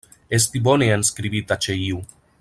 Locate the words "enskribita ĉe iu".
0.95-2.01